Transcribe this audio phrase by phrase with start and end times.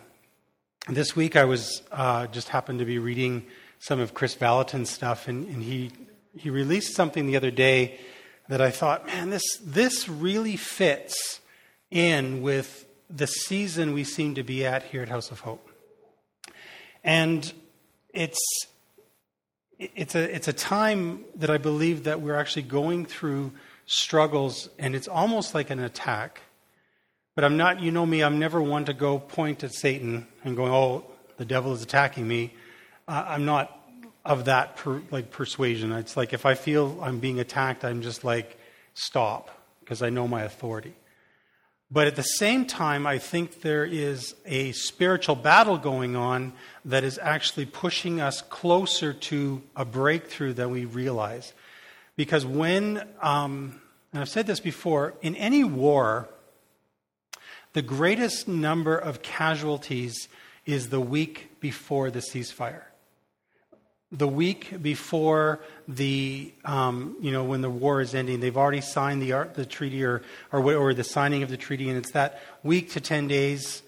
[0.91, 3.47] this week, I was uh, just happened to be reading
[3.79, 5.91] some of Kris Vallotton's stuff, and, and he
[6.37, 7.99] he released something the other day
[8.51, 11.41] that I thought, man, this this really fits
[11.91, 15.69] in with the season we seem to be at here at House of Hope.
[17.03, 17.53] And
[18.13, 18.39] it's
[19.79, 23.53] it's a it's a time that I believe that we're actually going through
[23.87, 26.41] struggles and it's almost like an attack.
[27.35, 30.57] But I'm not, you know me, I'm never one to go point at Satan and
[30.57, 31.05] going, "Oh,
[31.37, 32.55] the devil is attacking me."
[33.09, 33.77] Uh, I'm not
[34.25, 35.93] of that per, like persuasion.
[35.93, 38.57] It's like if I feel I'm being attacked, I'm just like
[38.95, 40.95] stop because I know my authority.
[41.91, 46.53] But at the same time, I think there is a spiritual battle going on
[46.85, 51.53] that is actually pushing us closer to a breakthrough than we realize.
[52.17, 53.81] Because when, um,
[54.13, 56.29] and I've said this before, in any war,
[57.75, 60.29] the greatest number of casualties
[60.65, 62.85] is the week before the ceasefire
[64.17, 69.21] the week before the um, you know when the war is ending they've already signed
[69.21, 72.91] the the treaty or, or or the signing of the treaty and it's that week
[72.93, 73.83] to 10 days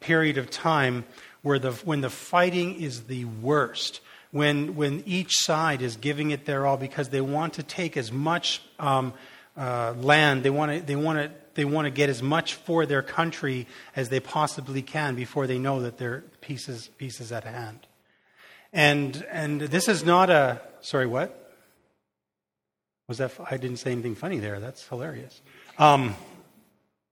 [0.00, 1.04] period of time
[1.42, 6.44] where the when the fighting is the worst when when each side is giving it
[6.44, 9.12] their all because they want to take as much um,
[9.56, 12.86] uh, land they want to they want to they want to get as much for
[12.86, 13.66] their country
[13.96, 17.86] as they possibly can before they know that their peace is, peace is at hand
[18.72, 21.36] and, and this is not a, sorry, what?
[23.08, 24.60] Was that, I didn't say anything funny there.
[24.60, 25.40] That's hilarious.
[25.78, 26.14] Um,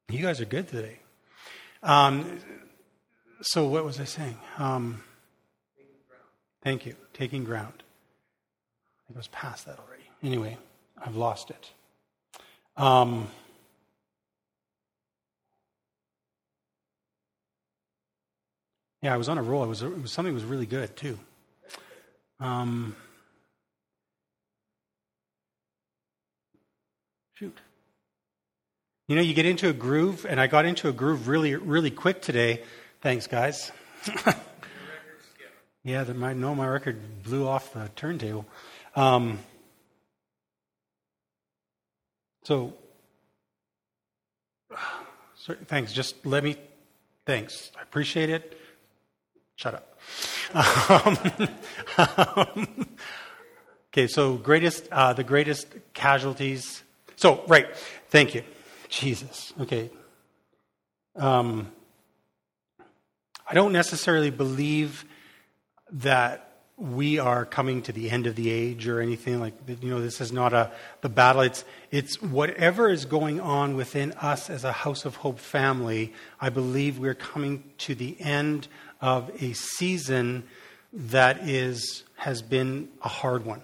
[0.08, 1.00] you guys are good today.
[1.82, 2.38] Um,
[3.42, 4.36] so, what was I saying?
[4.58, 5.02] Um,
[6.62, 6.96] thank you.
[7.12, 7.74] Taking ground.
[7.76, 10.04] I think I was past that already.
[10.22, 10.56] Anyway,
[11.04, 11.70] I've lost it.
[12.76, 13.28] Um,
[19.02, 19.64] yeah, I was on a roll.
[19.64, 21.18] It was, it was something was really good too.
[22.40, 22.94] Um,
[27.34, 27.56] shoot.
[29.08, 31.90] You know, you get into a groove, and I got into a groove really, really
[31.90, 32.62] quick today.
[33.00, 33.72] Thanks, guys.
[35.82, 38.46] yeah, the, my, no, my record blew off the turntable.
[38.94, 39.38] Um,
[42.44, 42.74] so,
[45.36, 45.92] sorry, thanks.
[45.92, 46.56] Just let me.
[47.24, 47.72] Thanks.
[47.78, 48.58] I appreciate it.
[49.56, 49.87] Shut up.
[50.88, 51.18] Um,
[53.92, 56.82] okay, so greatest, uh, the greatest casualties.
[57.16, 57.74] So, right,
[58.08, 58.42] thank you.
[58.88, 59.52] Jesus.
[59.60, 59.90] Okay.
[61.16, 61.70] Um,
[63.46, 65.04] I don't necessarily believe
[65.92, 66.48] that
[66.78, 70.20] we are coming to the end of the age or anything like you know this
[70.20, 70.70] is not a
[71.00, 75.40] the battle it's it's whatever is going on within us as a house of hope
[75.40, 78.68] family i believe we're coming to the end
[79.00, 80.44] of a season
[80.92, 83.62] that is has been a hard one.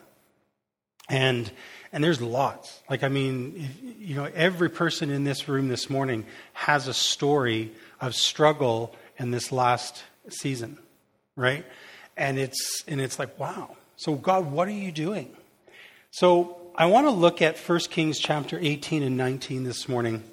[1.08, 1.50] And
[1.92, 2.82] and there's lots.
[2.88, 7.72] Like I mean, you know, every person in this room this morning has a story
[8.00, 10.78] of struggle in this last season,
[11.36, 11.64] right?
[12.16, 13.76] And it's and it's like, wow.
[13.96, 15.36] So God, what are you doing?
[16.10, 20.24] So I want to look at 1 Kings chapter 18 and 19 this morning.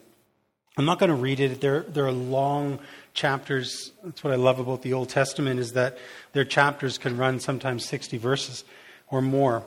[0.78, 1.62] I'm not going to read it.
[1.62, 2.80] They're, they're long
[3.14, 3.92] chapters.
[4.04, 5.98] That's what I love about the Old Testament is that
[6.34, 8.64] their chapters can run sometimes 60 verses
[9.10, 9.64] or more.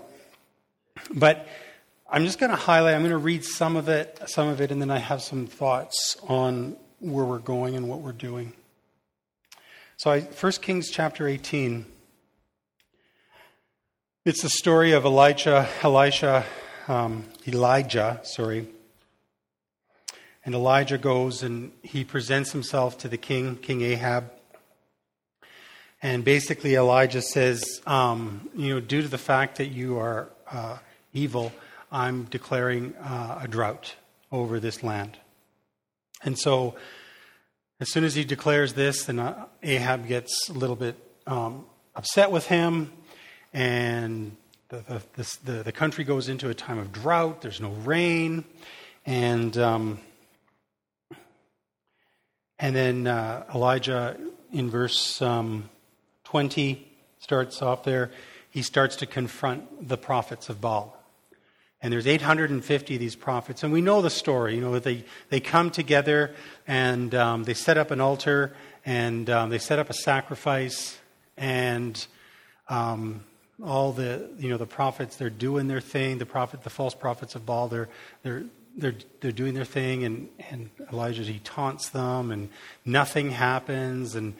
[1.12, 1.46] But
[2.10, 4.70] I'm just going to highlight, I'm going to read some of it, some of it,
[4.70, 8.52] and then I have some thoughts on where we're going and what we're doing.
[9.96, 11.86] So, I, 1 Kings chapter 18.
[14.24, 16.46] It's the story of Elijah, Elisha,
[16.88, 18.66] um, Elijah, sorry,
[20.44, 24.30] and Elijah goes and he presents himself to the king, King Ahab.
[26.02, 30.78] And basically, Elijah says, um, you know, due to the fact that you are uh,
[31.14, 31.50] evil,
[31.90, 33.94] I'm declaring uh, a drought
[34.30, 35.16] over this land.
[36.22, 36.74] And so
[37.80, 40.96] as soon as he declares this, then uh, Ahab gets a little bit
[41.26, 41.64] um,
[41.94, 42.92] upset with him,
[43.52, 44.36] and
[44.68, 47.40] the, the, the, the, country goes into a time of drought.
[47.40, 48.44] There's no rain,
[49.06, 50.00] and um,
[52.58, 54.16] and then uh, Elijah
[54.52, 55.68] in verse um,
[56.24, 56.86] 20
[57.18, 58.10] starts off there.
[58.50, 60.96] He starts to confront the prophets of Baal.
[61.82, 63.62] And there's 850 of these prophets.
[63.62, 64.54] And we know the story.
[64.54, 66.34] You know, they, they come together
[66.66, 68.54] and um, they set up an altar
[68.86, 70.98] and um, they set up a sacrifice.
[71.36, 72.06] And
[72.68, 73.24] um,
[73.62, 76.16] all the, you know, the prophets, they're doing their thing.
[76.16, 77.88] The prophet, the false prophets of Baal, they're,
[78.22, 78.44] they're,
[78.76, 80.04] they're, they're doing their thing.
[80.04, 82.48] And, and Elijah, he taunts them and
[82.84, 84.14] nothing happens.
[84.14, 84.34] And,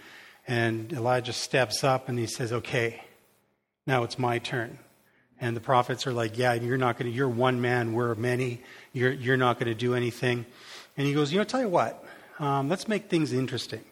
[0.47, 3.03] and Elijah steps up and he says, okay,
[3.87, 4.79] now it's my turn.
[5.41, 8.61] And the prophets are like, Yeah, you're not going to, you're one man, we're many.
[8.93, 10.47] You're, you're not going to do anything.
[10.97, 12.03] And he goes, You know, tell you what,
[12.39, 13.85] um, let's make things interesting.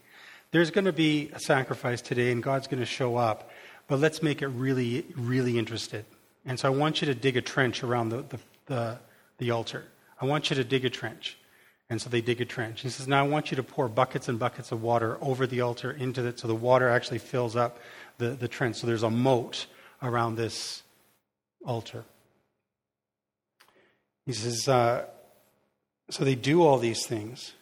[0.50, 3.50] There's going to be a sacrifice today, and God's going to show up,
[3.88, 6.04] but let's make it really, really interested.
[6.44, 8.98] And so I want you to dig a trench around the, the, the,
[9.38, 9.84] the altar.
[10.22, 11.36] I want you to dig a trench.
[11.90, 12.82] And so they dig a trench.
[12.82, 15.60] He says, Now I want you to pour buckets and buckets of water over the
[15.60, 17.80] altar into it so the water actually fills up
[18.19, 18.76] the, the trench.
[18.76, 19.66] So there's a moat
[20.00, 20.84] around this
[21.66, 22.04] altar.
[24.24, 25.06] He says, uh,
[26.08, 27.52] so they do all these things.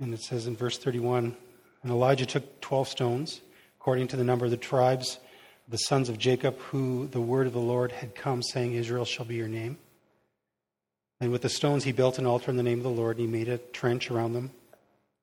[0.00, 1.36] And it says in verse 31
[1.84, 3.40] And Elijah took 12 stones,
[3.80, 5.20] according to the number of the tribes
[5.68, 9.24] the sons of Jacob, who the word of the Lord had come, saying, Israel shall
[9.24, 9.78] be your name.
[11.20, 13.26] And with the stones he built an altar in the name of the Lord, and
[13.26, 14.50] he made a trench around them,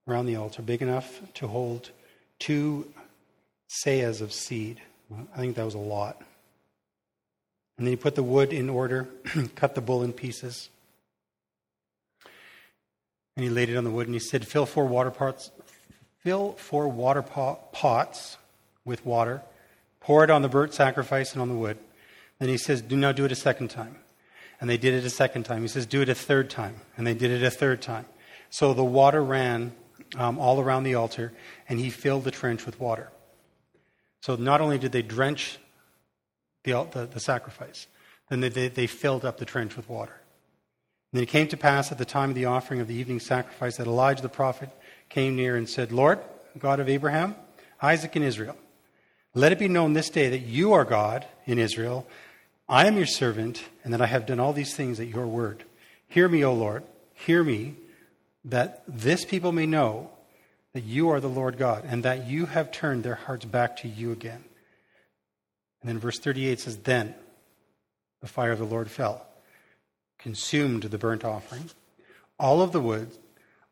[0.08, 1.92] around the altar, big enough to hold
[2.40, 2.92] two
[3.70, 4.82] seahs of seed.
[5.34, 6.22] I think that was a lot.
[7.78, 9.08] And then he put the wood in order,
[9.56, 10.70] cut the bull in pieces.
[13.36, 15.52] And he laid it on the wood and he said, Fill four water pots,
[16.20, 18.38] fill four water pots
[18.86, 19.42] with water,
[20.04, 21.78] pour it on the burnt sacrifice and on the wood.
[22.40, 23.98] Then he says, Do not do it a second time.
[24.62, 25.62] And they did it a second time.
[25.62, 26.76] He says, Do it a third time.
[26.96, 28.06] And they did it a third time.
[28.50, 29.74] So the water ran
[30.16, 31.34] um, all around the altar,
[31.68, 33.12] and he filled the trench with water.
[34.22, 35.58] So not only did they drench
[36.64, 37.88] the, the, the sacrifice,
[38.30, 40.14] then they, they, they filled up the trench with water.
[41.12, 43.20] And then it came to pass at the time of the offering of the evening
[43.20, 44.70] sacrifice that Elijah the prophet
[45.10, 46.20] came near and said, Lord,
[46.58, 47.36] God of Abraham,
[47.82, 48.56] Isaac, and Israel,
[49.36, 52.08] let it be known this day that you are God in Israel.
[52.70, 55.64] I am your servant, and that I have done all these things at your word.
[56.08, 56.84] Hear me, O Lord,
[57.14, 57.76] hear me,
[58.46, 60.10] that this people may know
[60.74, 63.88] that you are the Lord God and that you have turned their hearts back to
[63.88, 64.44] you again.
[65.82, 67.16] And then verse 38 says, Then
[68.22, 69.26] the fire of the Lord fell,
[70.18, 71.70] consumed the burnt offering,
[72.40, 73.12] all of the wood,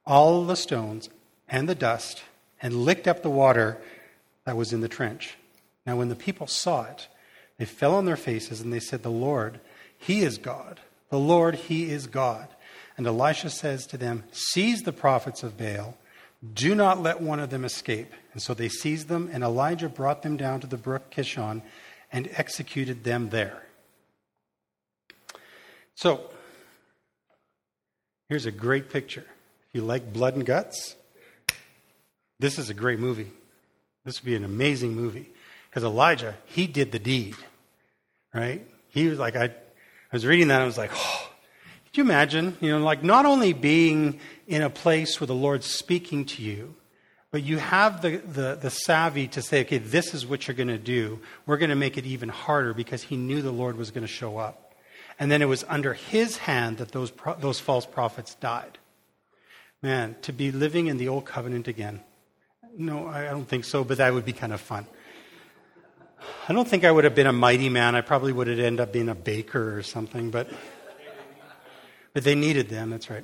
[0.05, 1.09] all the stones,
[1.47, 2.23] and the dust,
[2.61, 3.79] and licked up the water
[4.45, 5.37] that was in the trench.
[5.85, 7.07] Now, when the people saw it,
[7.57, 9.59] they fell on their faces and they said, The Lord,
[9.97, 10.79] He is God.
[11.09, 12.47] The Lord, He is God.
[12.97, 15.97] And Elisha says to them, Seize the prophets of Baal
[16.53, 18.11] do not let one of them escape.
[18.33, 21.61] And so they seized them, and Elijah brought them down to the brook Kishon
[22.11, 23.61] and executed them there.
[25.95, 26.21] So,
[28.27, 29.25] here's a great picture.
[29.69, 30.95] If you like blood and guts,
[32.39, 33.31] this is a great movie.
[34.03, 35.29] This would be an amazing movie.
[35.71, 37.35] Because Elijah, he did the deed,
[38.33, 38.67] right?
[38.89, 39.51] He was like, I, I
[40.11, 41.29] was reading that, and I was like, oh,
[41.85, 45.65] could you imagine, you know, like not only being in a place where the Lord's
[45.65, 46.75] speaking to you,
[47.31, 50.67] but you have the, the, the savvy to say, okay, this is what you're going
[50.67, 51.21] to do.
[51.45, 54.11] We're going to make it even harder because he knew the Lord was going to
[54.11, 54.75] show up.
[55.17, 58.77] And then it was under his hand that those, those false prophets died.
[59.81, 62.01] Man, to be living in the old covenant again.
[62.77, 64.85] No, I don't think so, but that would be kind of fun.
[66.47, 67.95] I don't think I would have been a mighty man.
[67.95, 70.49] I probably would have ended up being a baker or something, but
[72.13, 73.23] but they needed them, that's right.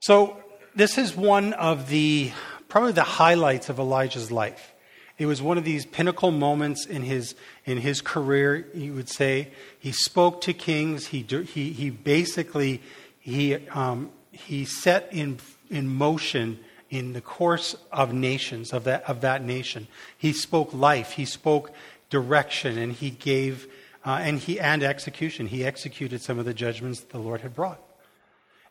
[0.00, 0.42] So,
[0.74, 2.32] this is one of the
[2.68, 4.72] probably the highlights of Elijah's life.
[5.18, 7.34] It was one of these pinnacle moments in his,
[7.66, 9.50] in his career, you would say.
[9.78, 11.08] He spoke to kings.
[11.08, 12.80] He, he, he basically
[13.18, 16.58] he, um, he set in, in motion
[16.90, 19.86] in the course of nations, of that, of that nation.
[20.18, 21.12] He spoke life.
[21.12, 21.72] He spoke
[22.10, 23.68] direction, and he gave
[24.04, 25.46] uh, and he and execution.
[25.46, 27.80] He executed some of the judgments that the Lord had brought.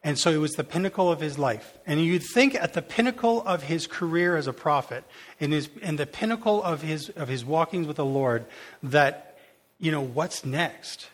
[0.04, 1.78] And so it was the pinnacle of his life.
[1.86, 5.04] And you'd think at the pinnacle of his career as a prophet,
[5.40, 8.46] in, his, in the pinnacle of his, of his walkings with the Lord,
[8.82, 9.38] that,
[9.78, 11.10] you know, what's next?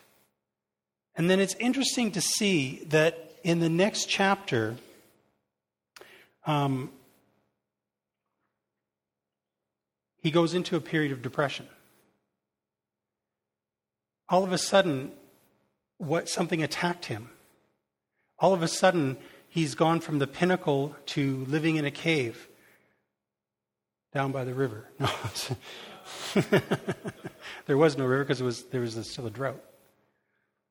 [1.16, 4.76] And then it's interesting to see that in the next chapter,
[6.46, 6.90] um,
[10.22, 11.66] he goes into a period of depression.
[14.28, 15.12] All of a sudden,
[15.98, 17.30] what something attacked him.
[18.38, 19.16] All of a sudden,
[19.48, 22.48] he's gone from the pinnacle to living in a cave
[24.12, 24.88] down by the river.
[26.36, 26.40] No,
[27.66, 29.60] there was no river because was, there was still a drought.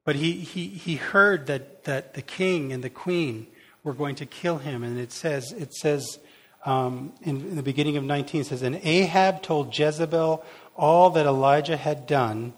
[0.06, 3.48] But he, he, he heard that, that the king and the queen
[3.86, 4.84] were going to kill him.
[4.84, 6.20] And it says, it says
[6.66, 10.44] um, in, in the beginning of 19, it says, And Ahab told Jezebel
[10.76, 12.54] all that Elijah had done,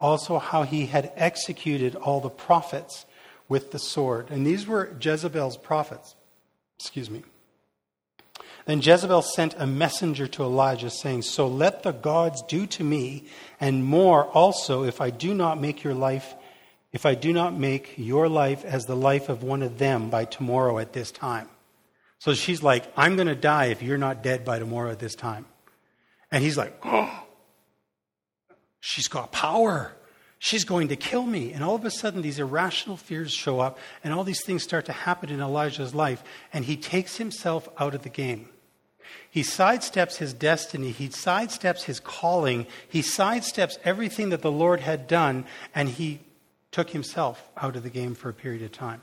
[0.00, 3.04] also how he had executed all the prophets
[3.48, 4.30] with the sword.
[4.30, 6.16] And these were Jezebel's prophets.
[6.78, 7.22] Excuse me.
[8.64, 13.26] Then Jezebel sent a messenger to Elijah, saying, So let the gods do to me,
[13.60, 16.34] and more also, if I do not make your life,
[16.92, 20.24] if I do not make your life as the life of one of them by
[20.24, 21.48] tomorrow at this time.
[22.18, 25.14] So she's like, I'm going to die if you're not dead by tomorrow at this
[25.14, 25.46] time.
[26.30, 27.24] And he's like, Oh,
[28.80, 29.92] she's got power.
[30.38, 31.52] She's going to kill me.
[31.52, 34.86] And all of a sudden, these irrational fears show up, and all these things start
[34.86, 38.48] to happen in Elijah's life, and he takes himself out of the game.
[39.30, 40.92] He sidesteps his destiny.
[40.92, 42.66] He sidesteps his calling.
[42.88, 45.44] He sidesteps everything that the Lord had done,
[45.74, 46.20] and he
[46.70, 49.02] took himself out of the game for a period of time.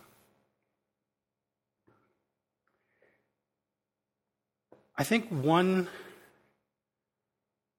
[4.97, 5.87] I think one,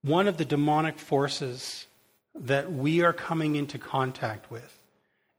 [0.03, 1.87] one of the demonic forces
[2.35, 4.79] that we are coming into contact with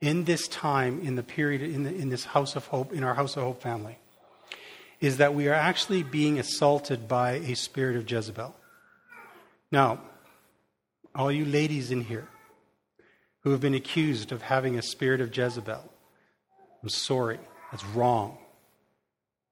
[0.01, 3.13] in this time, in the period, in, the, in this house of hope, in our
[3.13, 3.97] house of hope family,
[4.99, 8.53] is that we are actually being assaulted by a spirit of Jezebel.
[9.71, 10.01] Now,
[11.15, 12.27] all you ladies in here
[13.43, 15.83] who have been accused of having a spirit of Jezebel,
[16.81, 17.39] I'm sorry,
[17.71, 18.37] that's wrong.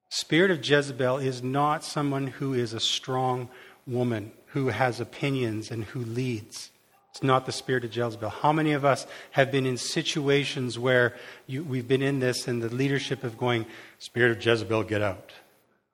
[0.09, 3.49] Spirit of Jezebel is not someone who is a strong
[3.85, 6.71] woman who has opinions and who leads.
[7.11, 8.29] It's not the spirit of Jezebel.
[8.29, 11.15] How many of us have been in situations where
[11.47, 13.65] you, we've been in this and the leadership of going,
[13.97, 15.33] Spirit of Jezebel, get out?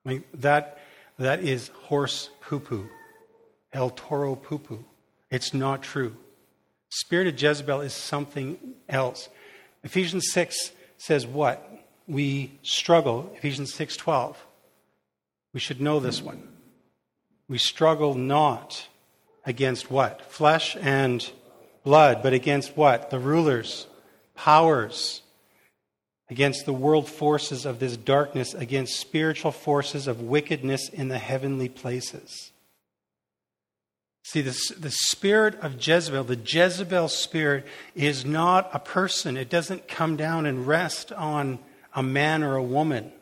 [0.04, 0.78] I mean, that,
[1.18, 2.88] that is horse poo poo,
[3.72, 4.84] El Toro poo poo.
[5.30, 6.14] It's not true.
[6.96, 8.56] Spirit of Jezebel is something
[8.88, 9.28] else.
[9.82, 11.68] Ephesians 6 says what?
[12.06, 14.36] We struggle, Ephesians 6:12.
[15.52, 16.48] We should know this one.
[17.48, 18.86] We struggle not
[19.44, 20.22] against what?
[20.30, 21.28] Flesh and
[21.82, 23.10] blood, but against what?
[23.10, 23.88] The rulers,
[24.36, 25.22] powers,
[26.30, 31.68] against the world forces of this darkness, against spiritual forces of wickedness in the heavenly
[31.68, 32.52] places.
[34.26, 39.36] See, the, the spirit of Jezebel, the Jezebel spirit, is not a person.
[39.36, 41.58] It doesn't come down and rest on
[41.94, 43.12] a man or a woman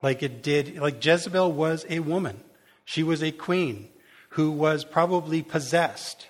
[0.00, 0.78] like it did.
[0.78, 2.40] Like Jezebel was a woman,
[2.86, 3.90] she was a queen
[4.30, 6.28] who was probably possessed.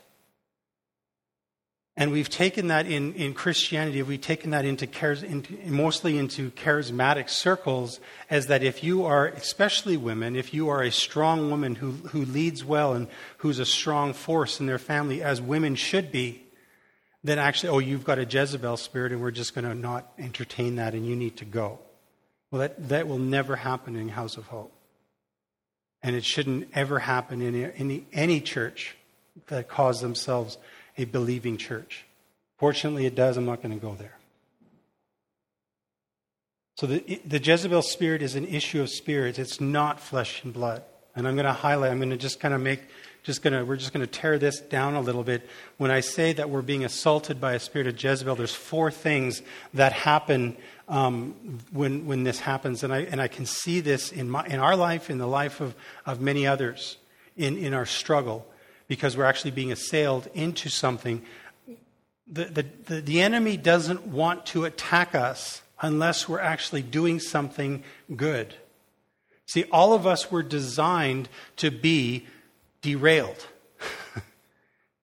[1.98, 4.86] And we've taken that in, in Christianity, we've taken that into,
[5.24, 10.82] into, mostly into charismatic circles as that if you are, especially women, if you are
[10.82, 15.22] a strong woman who, who leads well and who's a strong force in their family,
[15.22, 16.42] as women should be,
[17.24, 20.76] then actually, oh, you've got a Jezebel spirit and we're just going to not entertain
[20.76, 21.78] that and you need to go.
[22.50, 24.72] Well, that, that will never happen in House of Hope.
[26.02, 28.96] And it shouldn't ever happen in any, any church
[29.46, 30.58] that calls themselves
[30.96, 32.04] a believing church.
[32.58, 33.36] Fortunately, it does.
[33.36, 34.16] I'm not going to go there.
[36.76, 39.38] So the, the Jezebel spirit is an issue of spirits.
[39.38, 40.82] It's not flesh and blood.
[41.14, 42.80] And I'm going to highlight, I'm going to just kind of make,
[43.22, 45.48] just going to, we're just going to tear this down a little bit.
[45.78, 49.40] When I say that we're being assaulted by a spirit of Jezebel, there's four things
[49.72, 51.34] that happen um,
[51.72, 52.84] when, when this happens.
[52.84, 55.62] And I, and I can see this in, my, in our life, in the life
[55.62, 55.74] of,
[56.04, 56.98] of many others,
[57.38, 58.46] in, in our struggle,
[58.88, 61.22] because we're actually being assailed into something.
[62.26, 67.82] The, the, the, the enemy doesn't want to attack us unless we're actually doing something
[68.14, 68.54] good.
[69.46, 72.26] See, all of us were designed to be
[72.82, 73.46] derailed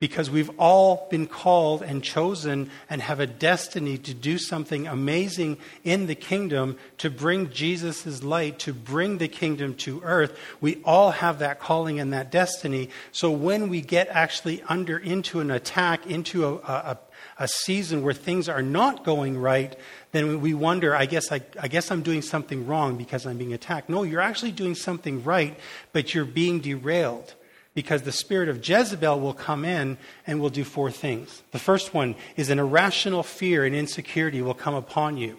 [0.04, 5.58] because we've all been called and chosen and have a destiny to do something amazing
[5.86, 10.38] in the kingdom, to bring Jesus' light, to bring the kingdom to earth.
[10.60, 12.90] We all have that calling and that destiny.
[13.14, 17.00] So when we get actually under into an attack, into a, a,
[17.40, 19.74] a season where things are not going right,
[20.12, 23.54] then we wonder, I guess, I, I guess I'm doing something wrong because I'm being
[23.54, 23.88] attacked.
[23.88, 25.58] No, you're actually doing something right,
[25.94, 27.36] but you're being derailed
[27.74, 31.44] because the spirit of Jezebel will come in and will do four things.
[31.52, 35.38] The first one is an irrational fear and insecurity will come upon you.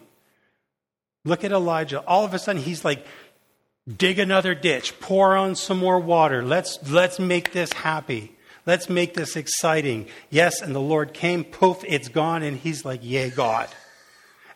[1.25, 2.01] Look at Elijah.
[2.01, 3.07] All of a sudden, he's like,
[3.97, 6.43] dig another ditch, pour on some more water.
[6.43, 8.35] Let's, let's make this happy.
[8.67, 10.07] Let's make this exciting.
[10.31, 13.69] Yes, and the Lord came, poof, it's gone, and he's like, Yay, God.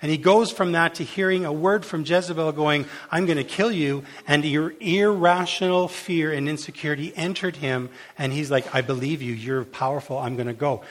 [0.00, 3.44] And he goes from that to hearing a word from Jezebel going, I'm going to
[3.44, 4.04] kill you.
[4.28, 7.90] And your irrational fear and insecurity entered him.
[8.16, 9.34] And he's like, I believe you.
[9.34, 10.18] You're powerful.
[10.18, 10.82] I'm going to go.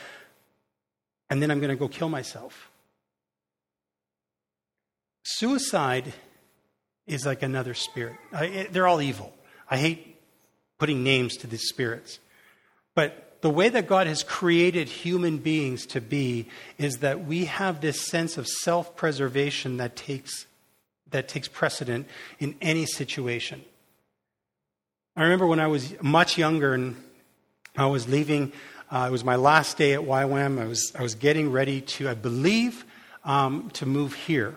[1.29, 2.69] And then I'm going to go kill myself.
[5.23, 6.13] Suicide
[7.05, 8.15] is like another spirit.
[8.33, 9.33] I, they're all evil.
[9.69, 10.17] I hate
[10.77, 12.19] putting names to these spirits.
[12.95, 17.81] But the way that God has created human beings to be is that we have
[17.81, 20.47] this sense of self preservation that takes,
[21.11, 22.07] that takes precedent
[22.39, 23.63] in any situation.
[25.15, 26.95] I remember when I was much younger and
[27.75, 28.51] I was leaving,
[28.91, 30.59] uh, it was my last day at YWAM.
[30.59, 32.85] I was, I was getting ready to, I believe,
[33.23, 34.55] um, to move here.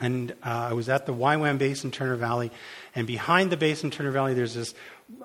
[0.00, 2.50] And uh, I was at the YWAM base in Turner Valley,
[2.94, 4.74] and behind the base in Turner Valley, there's this,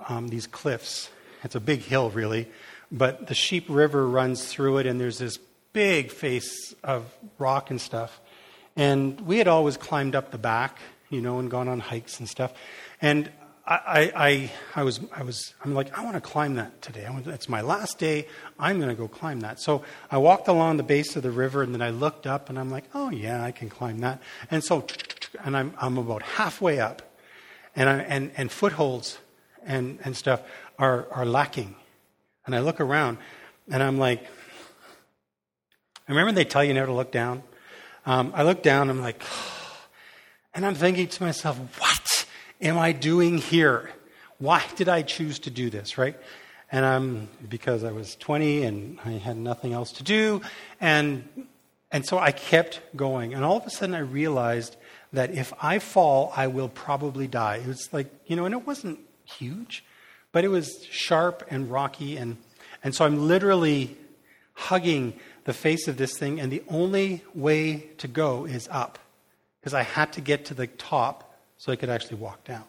[0.09, 1.09] um, these cliffs.
[1.45, 2.49] It's a big hill, really,
[2.91, 5.37] but the Sheep River runs through it, and there's this
[5.73, 7.05] big face of
[7.37, 8.19] rock and stuff.
[8.75, 12.27] And we had always climbed up the back, you know, and gone on hikes and
[12.27, 12.51] stuff.
[12.99, 13.29] And
[13.67, 17.05] I, I, I, was, I was, I'm like, I want to climb that today.
[17.09, 18.27] Want, it's my last day.
[18.59, 19.59] I'm going to go climb that.
[19.59, 22.57] So I walked along the base of the river and then I looked up and
[22.59, 24.21] I'm like, oh yeah, I can climb that.
[24.51, 24.85] And so,
[25.43, 27.01] and I'm, I'm about halfway up
[27.75, 29.19] and, I, and, and footholds
[29.65, 30.41] and, and stuff
[30.77, 31.75] are, are lacking.
[32.45, 33.17] And I look around
[33.71, 34.23] and I'm like,
[36.07, 37.43] I remember they tell you never to look down.
[38.05, 39.23] Um, I look down, and I'm like,
[40.53, 42.25] and I'm thinking to myself, what?
[42.61, 43.89] am I doing here?
[44.37, 46.17] Why did I choose to do this, right?
[46.71, 50.41] And I'm because I was 20 and I had nothing else to do,
[50.81, 51.47] and
[51.91, 53.33] and so I kept going.
[53.33, 54.75] And all of a sudden, I realized
[55.13, 57.57] that if I fall, I will probably die.
[57.57, 59.83] It was like you know, and it wasn't huge,
[60.31, 62.37] but it was sharp and rocky, and
[62.83, 63.97] and so I'm literally
[64.53, 68.99] hugging the face of this thing, and the only way to go is up
[69.59, 72.63] because I had to get to the top so I could actually walk down.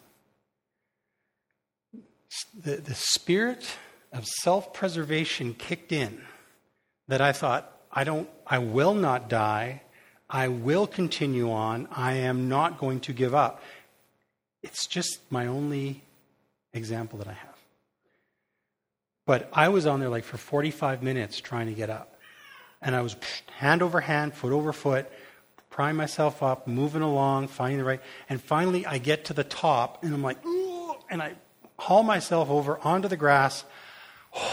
[2.59, 3.67] The, the spirit
[4.11, 6.21] of self preservation kicked in
[7.07, 9.81] that I thought, I, don't, I will not die.
[10.29, 11.87] I will continue on.
[11.91, 13.61] I am not going to give up.
[14.61, 16.03] It's just my only
[16.77, 17.55] example that I have.
[19.25, 22.17] But I was on there like for 45 minutes trying to get up.
[22.81, 23.15] And I was
[23.57, 25.11] hand over hand, foot over foot,
[25.69, 28.01] prying myself up, moving along, finding the right.
[28.29, 31.33] And finally, I get to the top, and I'm like, Ooh, and I
[31.77, 33.65] haul myself over onto the grass.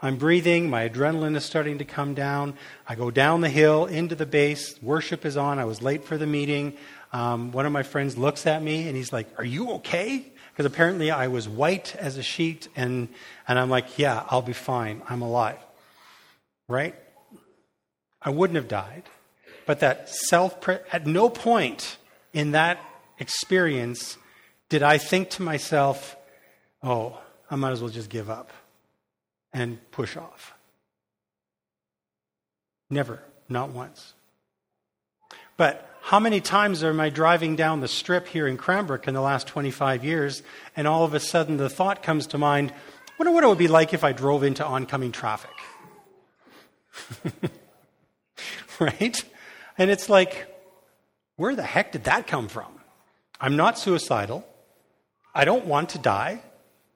[0.00, 0.70] I'm breathing.
[0.70, 2.54] My adrenaline is starting to come down.
[2.86, 4.80] I go down the hill into the base.
[4.80, 5.58] Worship is on.
[5.58, 6.76] I was late for the meeting.
[7.12, 10.32] Um, one of my friends looks at me and he's like, Are you okay?
[10.58, 13.10] Because apparently I was white as a sheet, and,
[13.46, 15.02] and I'm like, Yeah, I'll be fine.
[15.08, 15.60] I'm alive.
[16.66, 16.96] Right?
[18.20, 19.04] I wouldn't have died.
[19.66, 21.96] But that self, at no point
[22.32, 22.80] in that
[23.20, 24.18] experience
[24.68, 26.16] did I think to myself,
[26.82, 28.50] oh, I might as well just give up
[29.52, 30.54] and push off.
[32.90, 34.14] Never, not once.
[35.56, 39.20] But how many times am I driving down the strip here in Cranbrook in the
[39.20, 40.42] last 25 years,
[40.74, 42.72] and all of a sudden the thought comes to mind,
[43.18, 45.50] wonder what it would be like if I drove into oncoming traffic?
[48.80, 49.22] right?
[49.76, 50.46] And it's like,
[51.36, 52.72] where the heck did that come from?
[53.38, 54.48] I'm not suicidal.
[55.34, 56.40] I don't want to die.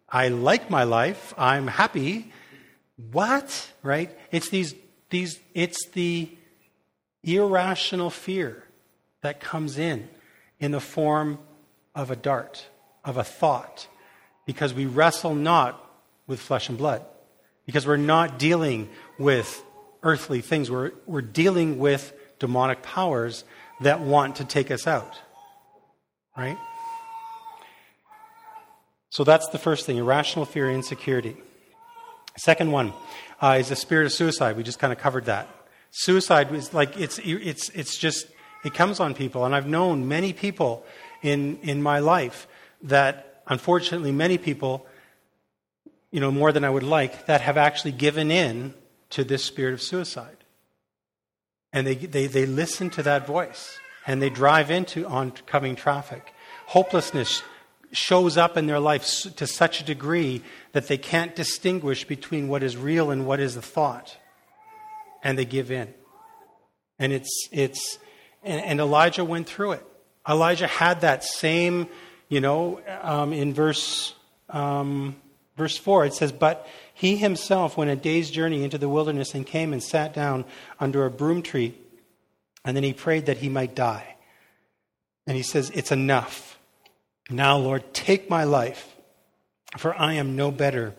[0.08, 1.34] I like my life.
[1.36, 2.32] I'm happy.
[3.10, 3.72] What?
[3.82, 4.18] Right?
[4.30, 4.74] It's these,
[5.10, 6.30] these, it's the
[7.22, 8.64] irrational fear
[9.22, 10.08] that comes in
[10.60, 11.38] in the form
[11.94, 12.66] of a dart,
[13.04, 13.88] of a thought,
[14.46, 15.78] because we wrestle not
[16.26, 17.04] with flesh and blood,
[17.66, 19.62] because we're not dealing with
[20.02, 20.70] earthly things.
[20.70, 23.44] We're, we're dealing with demonic powers
[23.80, 25.18] that want to take us out.
[26.36, 26.56] Right?
[29.10, 31.36] So that's the first thing irrational fear, and insecurity.
[32.38, 32.94] Second one
[33.40, 34.56] uh, is the spirit of suicide.
[34.56, 35.48] We just kind of covered that.
[35.90, 38.26] Suicide is like, it's, it's, it's just,
[38.64, 39.44] it comes on people.
[39.44, 40.84] And I've known many people
[41.22, 42.46] in, in my life
[42.82, 44.86] that, unfortunately, many people,
[46.10, 48.74] you know, more than I would like, that have actually given in
[49.10, 50.42] to this spirit of suicide
[51.72, 56.34] and they, they, they listen to that voice and they drive into oncoming traffic.
[56.66, 57.42] Hopelessness
[57.92, 59.04] shows up in their life
[59.36, 63.56] to such a degree that they can't distinguish between what is real and what is
[63.56, 64.16] a thought.
[65.22, 65.92] And they give in.
[66.98, 67.98] And it's, it's,
[68.42, 69.86] And, and Elijah went through it.
[70.28, 71.88] Elijah had that same,
[72.28, 74.14] you know, um, in verse,
[74.50, 75.16] um,
[75.56, 79.46] verse 4, it says, But he himself went a day's journey into the wilderness and
[79.46, 80.44] came and sat down
[80.78, 81.74] under a broom tree.
[82.64, 84.16] And then he prayed that he might die.
[85.26, 86.58] And he says, It's enough.
[87.30, 88.94] Now, Lord, take my life,
[89.78, 90.94] for I am no better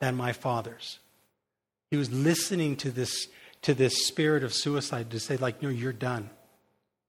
[0.00, 0.98] than my fathers.
[1.90, 3.28] He was listening to this,
[3.62, 6.30] to this spirit of suicide to say, like, no, you're done.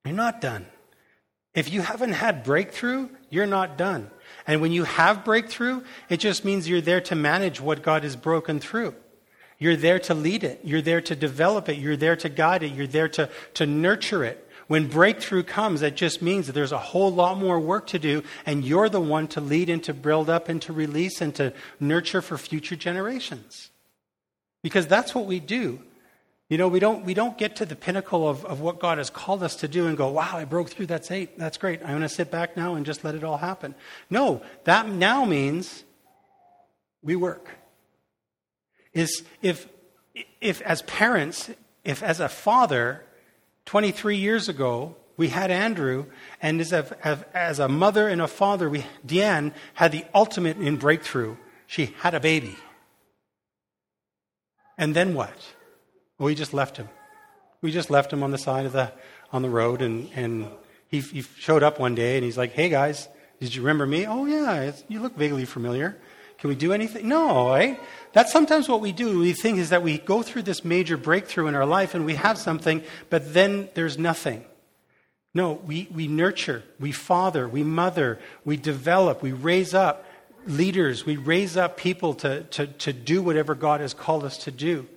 [0.06, 0.66] You're not done.
[1.54, 4.10] If you haven't had breakthrough, you're not done.
[4.48, 8.16] And when you have breakthrough, it just means you're there to manage what God has
[8.16, 8.96] broken through.
[9.60, 10.62] You're there to lead it.
[10.64, 11.78] You're there to develop it.
[11.78, 12.74] You're there to guide it.
[12.74, 14.48] You're there to, to nurture it.
[14.68, 18.24] When breakthrough comes, that just means that there's a whole lot more work to do,
[18.46, 21.54] and you're the one to lead and to build up and to release and to
[21.80, 23.70] nurture for future generations.
[24.64, 25.82] Because that's what we do.
[26.52, 29.10] You know, we don't, we don't get to the pinnacle of, of what God has
[29.10, 31.80] called us to do and go, wow, I broke through, that's eight, that's great.
[31.82, 33.74] I'm going to sit back now and just let it all happen.
[34.10, 35.86] No, that now means
[37.02, 37.52] we work.
[38.92, 39.70] Is if,
[40.42, 41.50] if as parents,
[41.86, 43.06] if as a father,
[43.64, 46.08] 23 years ago, we had Andrew,
[46.42, 50.76] and as a, as a mother and a father, we, Deanne had the ultimate in
[50.76, 51.38] breakthrough.
[51.66, 52.58] She had a baby.
[54.78, 55.32] And then what?
[56.26, 56.90] We just left him.
[57.62, 58.92] We just left him on the side of the,
[59.32, 60.48] on the road, and, and
[60.88, 63.08] he, he showed up one day, and he's like, hey guys,
[63.40, 64.06] did you remember me?
[64.06, 65.98] Oh yeah, you look vaguely familiar.
[66.38, 67.08] Can we do anything?
[67.08, 67.80] No, right?
[68.14, 69.20] That's sometimes what we do.
[69.20, 72.16] We think is that we go through this major breakthrough in our life and we
[72.16, 74.44] have something, but then there's nothing.
[75.36, 80.06] No, we, we nurture, we father, we mother, we develop, we raise up
[80.48, 84.52] leaders, we raise up people to, to, to do whatever God has called us to
[84.52, 84.88] do.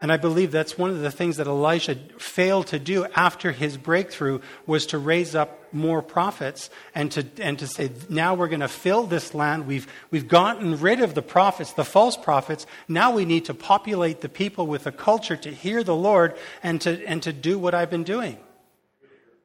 [0.00, 3.78] And I believe that's one of the things that Elisha failed to do after his
[3.78, 8.60] breakthrough was to raise up more prophets and to, and to say, now we're going
[8.60, 9.66] to fill this land.
[9.66, 12.66] We've, we've gotten rid of the prophets, the false prophets.
[12.88, 16.78] Now we need to populate the people with a culture to hear the Lord and
[16.82, 18.36] to, and to do what I've been doing.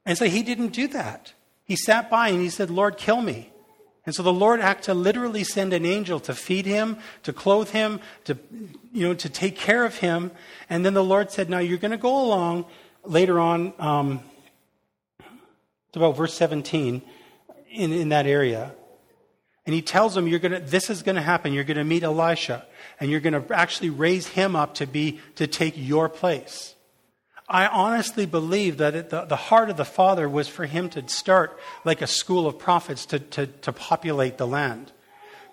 [0.05, 1.33] And so he didn't do that.
[1.63, 3.50] He sat by and he said, Lord, kill me.
[4.05, 7.69] And so the Lord had to literally send an angel to feed him, to clothe
[7.69, 8.37] him, to,
[8.91, 10.31] you know, to take care of him.
[10.69, 12.65] And then the Lord said, Now you're going to go along
[13.03, 14.21] later on, um,
[15.19, 17.01] it's about verse 17
[17.69, 18.73] in, in that area.
[19.65, 21.53] And he tells him, you're gonna, this is going to happen.
[21.53, 22.65] You're going to meet Elisha,
[22.99, 26.75] and you're going to actually raise him up to be, to take your place.
[27.51, 31.07] I honestly believe that it, the, the heart of the Father was for him to
[31.09, 34.93] start like a school of prophets to, to, to populate the land.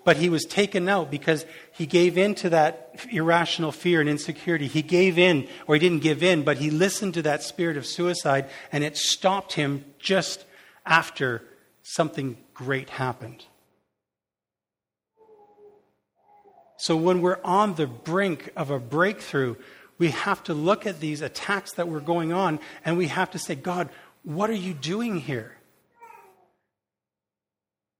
[0.05, 4.67] But he was taken out because he gave in to that irrational fear and insecurity.
[4.67, 7.85] He gave in, or he didn't give in, but he listened to that spirit of
[7.85, 10.45] suicide, and it stopped him just
[10.85, 11.43] after
[11.83, 13.43] something great happened.
[16.77, 19.57] So when we're on the brink of a breakthrough,
[19.99, 23.39] we have to look at these attacks that were going on and we have to
[23.39, 23.89] say, God,
[24.23, 25.55] what are you doing here?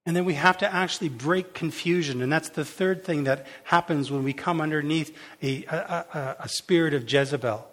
[0.05, 2.21] And then we have to actually break confusion.
[2.23, 6.49] And that's the third thing that happens when we come underneath a, a, a, a,
[6.49, 7.67] spirit of Jezebel,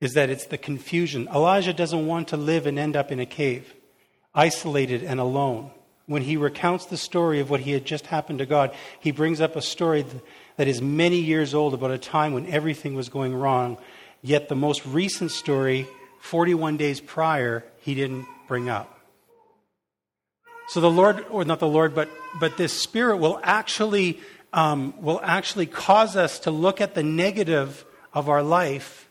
[0.00, 1.28] is that it's the confusion.
[1.34, 3.72] Elijah doesn't want to live and end up in a cave,
[4.34, 5.70] isolated and alone.
[6.04, 9.40] When he recounts the story of what he had just happened to God, he brings
[9.40, 10.04] up a story
[10.56, 13.78] that is many years old about a time when everything was going wrong,
[14.22, 15.86] yet the most recent story,
[16.20, 18.98] 41 days prior, he didn't bring up.
[20.68, 22.08] So the Lord, or not the Lord, but,
[22.40, 24.20] but this Spirit will actually,
[24.54, 27.84] um, will actually cause us to look at the negative
[28.14, 29.06] of our life,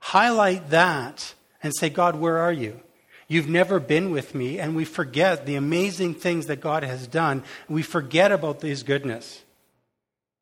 [0.00, 2.80] highlight that, and say, God, where are you?
[3.28, 7.44] You've never been with me, and we forget the amazing things that God has done.
[7.68, 9.43] We forget about His goodness.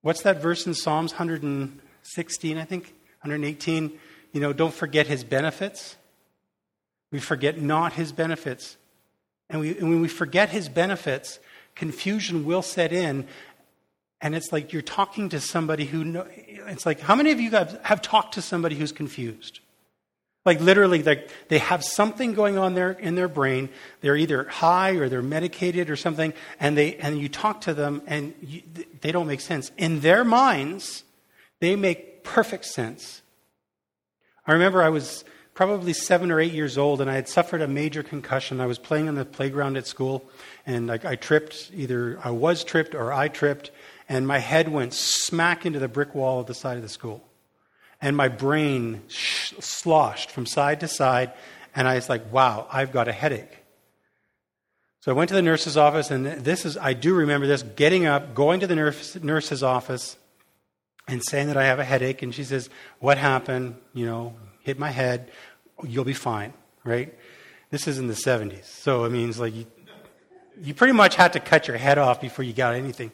[0.02, 2.94] What's that verse in Psalms 116, I think?
[3.22, 3.92] 118?
[4.32, 5.96] You know, don't forget his benefits.
[7.12, 8.76] We forget not his benefits.
[9.48, 11.38] And, we, and when we forget his benefits,
[11.74, 13.26] confusion will set in.
[14.20, 17.50] And it's like you're talking to somebody who, know, it's like, how many of you
[17.52, 19.60] have, have talked to somebody who's confused?
[20.44, 23.68] Like literally, like they have something going on there in their brain.
[24.00, 28.02] They're either high or they're medicated or something, and they and you talk to them
[28.06, 28.62] and you,
[29.00, 31.04] they don't make sense in their minds.
[31.60, 33.22] They make perfect sense.
[34.44, 35.24] I remember I was
[35.54, 38.60] probably seven or eight years old, and I had suffered a major concussion.
[38.60, 40.28] I was playing on the playground at school,
[40.66, 41.70] and I, I tripped.
[41.72, 43.70] Either I was tripped or I tripped,
[44.08, 47.22] and my head went smack into the brick wall of the side of the school
[48.02, 49.00] and my brain
[49.60, 51.32] sloshed from side to side,
[51.74, 53.58] And I was like, wow, I've got a headache.
[55.00, 58.06] So I went to the nurse's office, and this is, I do remember this, getting
[58.06, 60.16] up, going to the nurse, nurse's office,
[61.08, 62.22] and saying that I have a headache.
[62.22, 63.76] And she says, What happened?
[63.94, 65.30] You know, hit my head.
[65.82, 66.52] You'll be fine,
[66.84, 67.12] right?
[67.70, 68.66] This is in the 70s.
[68.66, 69.66] So it means like you,
[70.60, 73.10] you pretty much had to cut your head off before you got anything.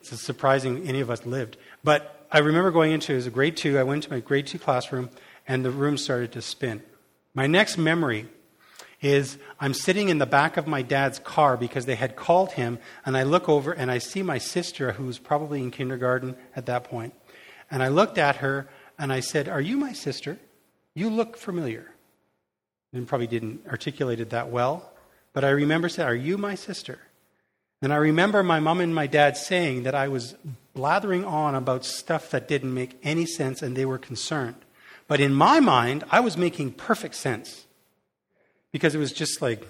[0.00, 1.56] It's surprising any of us lived.
[1.82, 3.78] But I remember going into was a grade two.
[3.78, 5.08] I went to my grade two classroom,
[5.46, 6.82] and the room started to spin.
[7.34, 8.28] My next memory
[9.00, 12.78] is I'm sitting in the back of my dad's car because they had called him,
[13.04, 16.84] and I look over and I see my sister, who's probably in kindergarten at that
[16.84, 17.14] point.
[17.70, 20.38] and I looked at her and I said, Are you my sister?
[20.94, 21.90] You look familiar.
[22.92, 24.92] And probably didn't articulate it that well,
[25.32, 27.00] but I remember saying, Are you my sister?
[27.82, 30.36] And I remember my mom and my dad saying that I was
[30.72, 34.63] blathering on about stuff that didn't make any sense and they were concerned.
[35.06, 37.66] But in my mind, I was making perfect sense
[38.72, 39.66] because it was just like,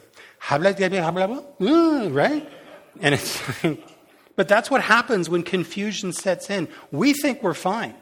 [1.59, 2.49] mm, right?
[3.01, 3.43] And it's
[4.37, 6.69] but that's what happens when confusion sets in.
[6.91, 7.95] We think we're fine.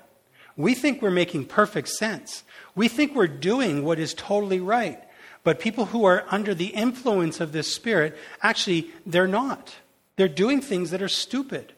[0.56, 2.44] We think we're making perfect sense.
[2.74, 5.02] We think we're doing what is totally right.
[5.44, 9.74] But people who are under the influence of this spirit, actually, they're not.
[10.16, 11.72] They're doing things that are stupid.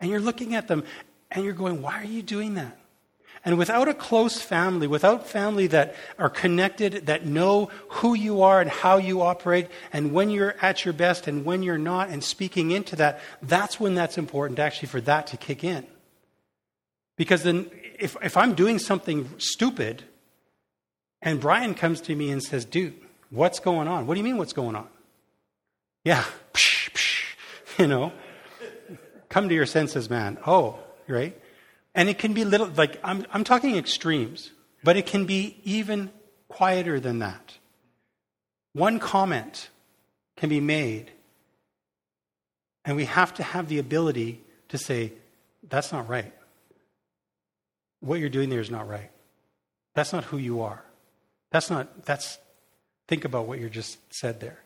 [0.00, 0.84] And you're looking at them
[1.30, 2.78] and you're going, why are you doing that?
[3.44, 8.60] And without a close family, without family that are connected, that know who you are
[8.60, 12.22] and how you operate, and when you're at your best and when you're not, and
[12.22, 15.86] speaking into that, that's when that's important actually for that to kick in.
[17.16, 20.04] Because then, if, if I'm doing something stupid,
[21.22, 22.94] and Brian comes to me and says, dude,
[23.30, 24.06] what's going on?
[24.06, 24.88] What do you mean, what's going on?
[26.04, 27.24] Yeah, psh, psh,
[27.78, 28.12] you know,
[29.30, 30.36] come to your senses, man.
[30.46, 31.38] Oh, right?
[31.94, 34.50] And it can be little, like, I'm, I'm talking extremes,
[34.84, 36.10] but it can be even
[36.48, 37.58] quieter than that.
[38.72, 39.68] One comment
[40.36, 41.10] can be made,
[42.84, 45.12] and we have to have the ability to say,
[45.68, 46.32] that's not right.
[48.00, 49.10] What you're doing there is not right.
[49.94, 50.82] That's not who you are.
[51.50, 52.38] That's not, that's,
[53.08, 54.60] think about what you just said there.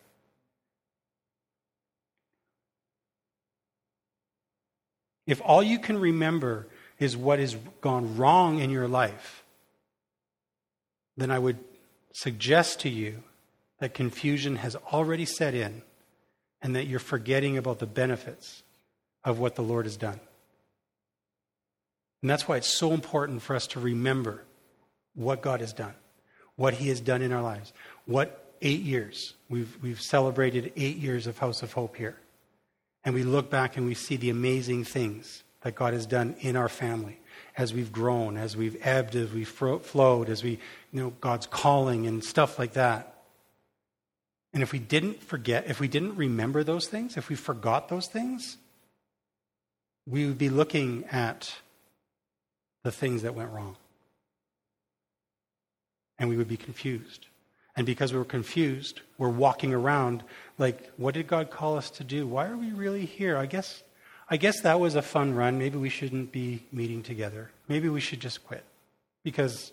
[5.27, 9.45] If all you can remember is what has gone wrong in your life,
[11.17, 11.59] then I would
[12.13, 13.23] suggest to you
[13.79, 15.83] that confusion has already set in
[16.63, 18.63] and that you're forgetting about the benefits
[19.25, 20.21] of what the Lord has done.
[22.23, 24.43] And that's why it's so important for us to remember
[25.15, 25.95] what God has done,
[26.57, 27.73] what He has done in our lives.
[28.07, 29.35] What eight years?
[29.51, 32.17] We've, we've celebrated eight years of House of Hope here.
[33.05, 36.57] And we look back and we see the amazing things that God has done in
[36.57, 37.19] our family
[37.57, 40.51] as we've grown, as we've ebbed, as we've flowed, as we,
[40.93, 43.23] you know, God's calling and stuff like that.
[44.53, 48.07] And if we didn't forget, if we didn't remember those things, if we forgot those
[48.07, 48.59] things,
[50.07, 51.57] we would be looking at
[52.83, 53.77] the things that went wrong.
[56.19, 57.27] And we would be confused.
[57.75, 60.23] And because we were confused, we're walking around
[60.59, 62.27] like, what did God call us to do?
[62.27, 63.37] Why are we really here?
[63.37, 63.83] I guess
[64.35, 65.59] I guess that was a fun run.
[65.59, 67.53] Maybe we shouldn't be meeting together.
[67.69, 68.65] Maybe we should just quit.
[69.23, 69.71] Because,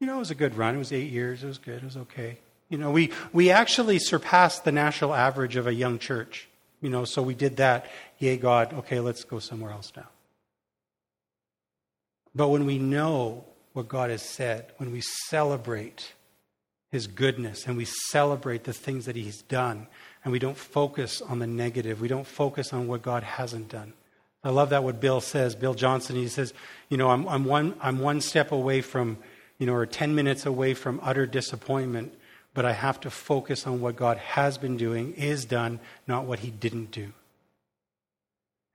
[0.00, 0.76] you know, it was a good run.
[0.76, 1.44] It was eight years.
[1.44, 1.82] It was good.
[1.82, 2.38] It was okay.
[2.70, 6.48] You know, we, we actually surpassed the national average of a young church.
[6.80, 7.84] You know, so we did that.
[8.18, 8.72] Yay, God.
[8.72, 10.08] Okay, let's go somewhere else now.
[12.34, 13.44] But when we know
[13.74, 16.14] what God has said, when we celebrate
[16.90, 19.86] His goodness and we celebrate the things that He's done,
[20.24, 22.00] and we don't focus on the negative.
[22.00, 23.92] We don't focus on what God hasn't done.
[24.48, 25.54] I love that what Bill says.
[25.54, 26.54] Bill Johnson, he says,
[26.88, 29.18] you know, I'm, I'm, one, I'm one step away from,
[29.58, 32.14] you know, or 10 minutes away from utter disappointment,
[32.54, 36.38] but I have to focus on what God has been doing, is done, not what
[36.38, 37.12] he didn't do.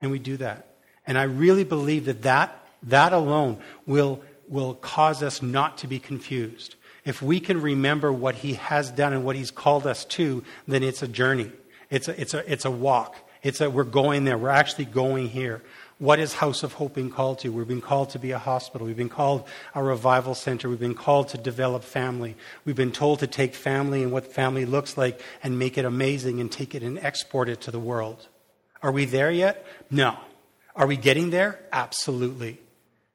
[0.00, 0.76] And we do that.
[1.08, 5.98] And I really believe that that, that alone will, will cause us not to be
[5.98, 6.76] confused.
[7.04, 10.84] If we can remember what He has done and what He's called us to, then
[10.84, 11.50] it's a journey.
[11.90, 13.16] It's a, it's a, it's a walk.
[13.44, 14.36] It's that we're going there.
[14.36, 15.62] We're actually going here.
[15.98, 17.50] What is House of Hope being called to?
[17.50, 18.86] We've been called to be a hospital.
[18.86, 20.68] We've been called a revival center.
[20.68, 22.36] We've been called to develop family.
[22.64, 26.40] We've been told to take family and what family looks like and make it amazing
[26.40, 28.26] and take it and export it to the world.
[28.82, 29.64] Are we there yet?
[29.90, 30.16] No.
[30.74, 31.60] Are we getting there?
[31.70, 32.58] Absolutely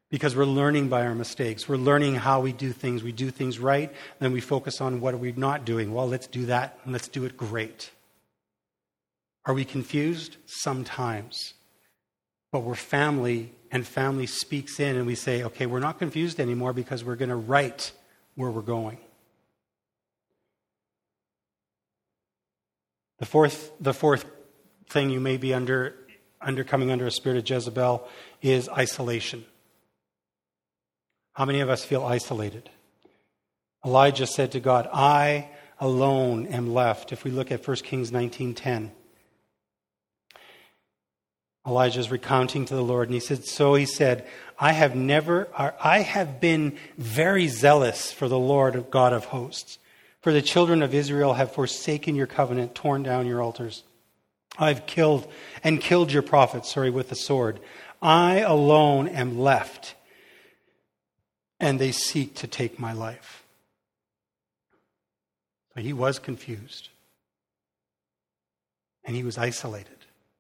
[0.10, 1.70] because we're learning by our mistakes.
[1.70, 3.04] We're learning how we do things.
[3.04, 5.94] We do things right, then we focus on what are we not doing.
[5.94, 7.92] Well, let's do that and let's do it great.
[9.46, 10.38] Are we confused?
[10.46, 11.54] Sometimes.
[12.52, 16.74] But we're family, and family speaks in, and we say, okay, we're not confused anymore
[16.74, 17.92] because we're going to write
[18.36, 18.98] where we're going.
[23.20, 24.26] The fourth, the fourth
[24.90, 25.96] thing you may be under,
[26.42, 28.08] under coming under a spirit of Jezebel
[28.42, 29.46] is isolation.
[31.34, 32.70] How many of us feel isolated?
[33.86, 35.50] Elijah said to God, I
[35.80, 37.12] alone am left.
[37.12, 38.92] If we look at 1 Kings 19:10.
[41.68, 44.26] Elijah is recounting to the Lord, and he said, So he said,
[44.58, 49.78] I have never, I have been very zealous for the Lord God of hosts.
[50.22, 53.84] For the children of Israel have forsaken your covenant, torn down your altars.
[54.58, 55.32] I've killed
[55.64, 57.60] and killed your prophets, sorry, with the sword.
[58.02, 59.96] I alone am left,
[61.60, 63.44] and they seek to take my life.
[65.74, 66.90] So he was confused.
[69.06, 69.99] And he was isolated.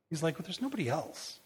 [0.09, 1.39] He's like, well, there's nobody else.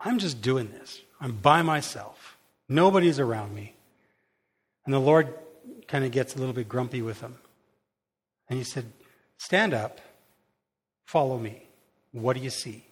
[0.00, 1.00] I'm just doing this.
[1.20, 2.36] I'm by myself.
[2.68, 3.74] Nobody's around me.
[4.84, 5.32] And the Lord
[5.86, 7.36] kind of gets a little bit grumpy with him.
[8.48, 8.86] And he said,
[9.38, 10.00] Stand up,
[11.04, 11.66] follow me.
[12.12, 12.84] What do you see?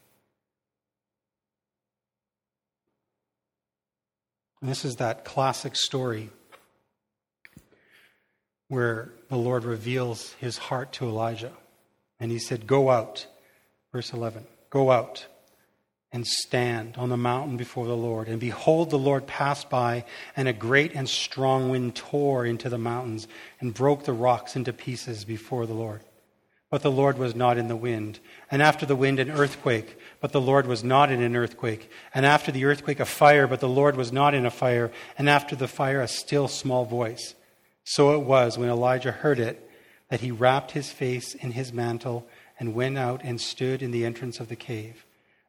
[4.61, 6.31] And this is that classic story
[8.69, 11.53] where the Lord reveals his heart to Elijah.
[12.21, 13.27] And he said, Go out.
[13.93, 15.27] Verse 11 Go out
[16.13, 18.29] and stand on the mountain before the Lord.
[18.29, 20.05] And behold, the Lord passed by,
[20.37, 23.29] and a great and strong wind tore into the mountains
[23.61, 26.01] and broke the rocks into pieces before the Lord.
[26.69, 28.21] But the Lord was not in the wind.
[28.49, 29.99] And after the wind, an earthquake.
[30.21, 31.91] But the Lord was not in an earthquake.
[32.15, 33.49] And after the earthquake, a fire.
[33.49, 34.93] But the Lord was not in a fire.
[35.19, 37.35] And after the fire, a still small voice.
[37.83, 39.69] So it was when Elijah heard it
[40.11, 42.29] that he wrapped his face in his mantle
[42.61, 45.05] and went out and stood in the entrance of the cave.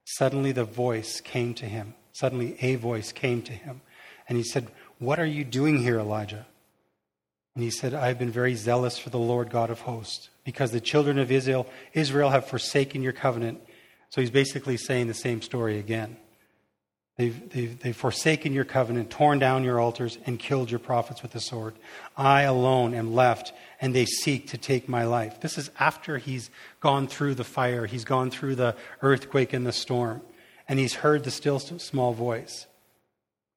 [0.05, 1.93] Suddenly the voice came to him.
[2.13, 3.81] Suddenly a voice came to him.
[4.27, 6.47] And he said, What are you doing here, Elijah?
[7.53, 10.71] And he said, I have been very zealous for the Lord God of hosts, because
[10.71, 13.61] the children of Israel, Israel have forsaken your covenant.
[14.09, 16.17] So he's basically saying the same story again.
[17.17, 21.31] They've, they've, they've forsaken your covenant, torn down your altars, and killed your prophets with
[21.31, 21.75] the sword.
[22.15, 25.41] I alone am left, and they seek to take my life.
[25.41, 29.73] This is after he's gone through the fire, he's gone through the earthquake and the
[29.73, 30.21] storm,
[30.67, 32.65] and he's heard the still small voice.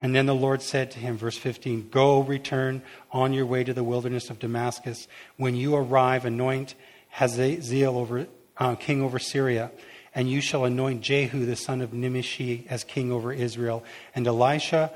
[0.02, 3.72] And then the Lord said to him, verse 15, Go, return on your way to
[3.72, 5.08] the wilderness of Damascus.
[5.38, 6.74] When you arrive, anoint
[7.08, 8.26] Hazael over,
[8.58, 9.70] uh, king over Syria
[10.14, 14.92] and you shall anoint Jehu the son of Nimshi as king over Israel, and Elisha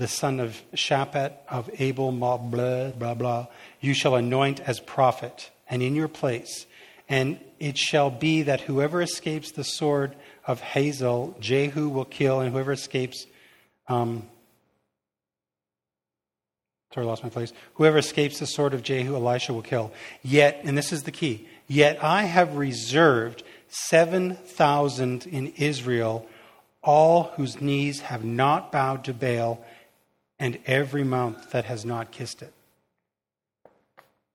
[0.00, 3.46] the son of Shaphat of Abel, blah, blah, blah,
[3.80, 6.66] you shall anoint as prophet, and in your place.
[7.06, 12.50] And it shall be that whoever escapes the sword of Hazael, Jehu will kill, and
[12.50, 13.26] whoever escapes,
[13.88, 14.26] um,
[16.94, 17.52] sorry, I lost my place.
[17.74, 19.92] Whoever escapes the sword of Jehu, Elisha will kill.
[20.22, 26.26] Yet, and this is the key, yet I have reserved 7,000 in Israel,
[26.82, 29.64] all whose knees have not bowed to Baal,
[30.38, 32.52] and every mouth that has not kissed it.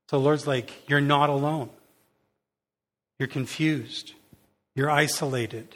[0.10, 1.70] So Lord's like, You're not alone.
[3.20, 4.14] You're confused.
[4.76, 5.76] You're isolated.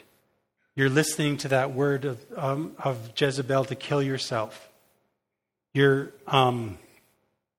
[0.76, 4.68] You're listening to that word of, um, of Jezebel to kill yourself.
[5.74, 6.78] You're, um,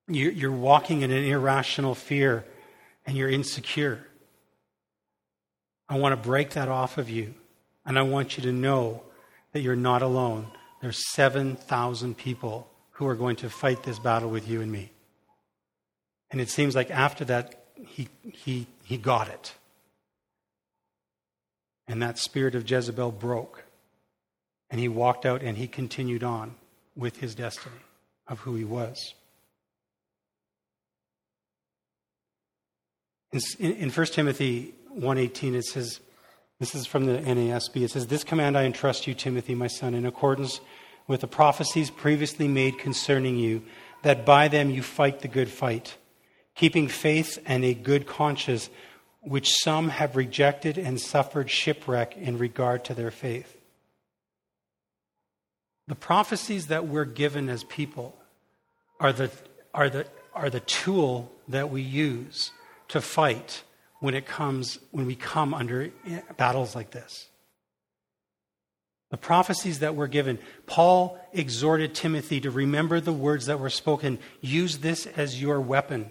[0.08, 2.44] you're, you're walking in an irrational fear
[3.06, 4.06] and you're insecure.
[5.88, 7.34] I want to break that off of you.
[7.84, 9.02] And I want you to know
[9.52, 10.46] that you're not alone.
[10.80, 14.90] There's 7,000 people who are going to fight this battle with you and me.
[16.30, 19.54] And it seems like after that, he, he, he got it.
[21.86, 23.64] And that spirit of Jezebel broke.
[24.70, 26.54] And he walked out and he continued on
[26.96, 27.76] with his destiny
[28.26, 29.14] of who he was.
[33.32, 36.00] In, in 1 Timothy 118, it says,
[36.62, 37.82] this is from the NASB.
[37.82, 40.60] It says, This command I entrust you, Timothy, my son, in accordance
[41.08, 43.64] with the prophecies previously made concerning you,
[44.02, 45.96] that by them you fight the good fight,
[46.54, 48.70] keeping faith and a good conscience,
[49.22, 53.56] which some have rejected and suffered shipwreck in regard to their faith.
[55.88, 58.16] The prophecies that we're given as people
[59.00, 59.32] are the,
[59.74, 62.52] are the, are the tool that we use
[62.86, 63.64] to fight
[64.02, 65.90] when it comes when we come under
[66.36, 67.28] battles like this.
[69.10, 74.18] The prophecies that were given, Paul exhorted Timothy to remember the words that were spoken.
[74.40, 76.10] Use this as your weapon.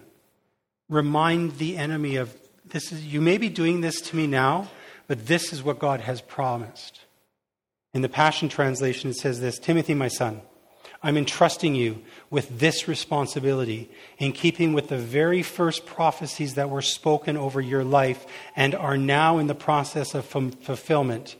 [0.88, 2.34] Remind the enemy of
[2.64, 4.70] this is you may be doing this to me now,
[5.08, 7.02] but this is what God has promised.
[7.94, 10.42] In the Passion Translation, it says this Timothy, my son,
[11.04, 13.89] I'm entrusting you with this responsibility
[14.20, 18.26] in keeping with the very first prophecies that were spoken over your life
[18.56, 21.36] and are now in the process of fulfillment.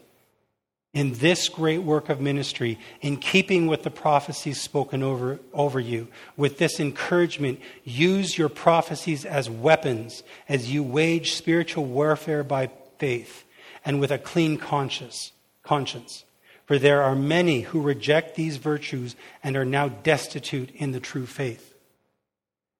[0.92, 6.08] In this great work of ministry, in keeping with the prophecies spoken over, over you,
[6.36, 13.44] with this encouragement, use your prophecies as weapons as you wage spiritual warfare by faith
[13.84, 15.32] and with a clean conscience.
[15.62, 16.24] conscience.
[16.66, 21.26] For there are many who reject these virtues and are now destitute in the true
[21.26, 21.74] faith.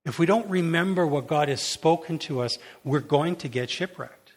[0.05, 4.33] If we don't remember what God has spoken to us, we're going to get shipwrecked.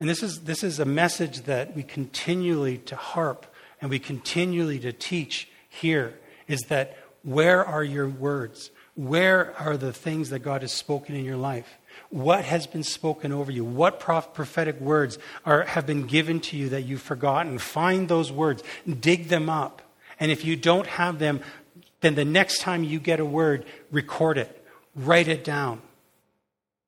[0.00, 3.46] And this is, this is a message that we continually to harp
[3.80, 8.70] and we continually to teach here is that where are your words?
[8.94, 11.78] Where are the things that God has spoken in your life?
[12.10, 13.64] What has been spoken over you?
[13.64, 17.58] What prophetic words are, have been given to you that you've forgotten?
[17.58, 18.64] Find those words,
[18.98, 19.80] dig them up.
[20.18, 21.40] And if you don't have them,
[22.00, 25.80] then the next time you get a word, record it, write it down.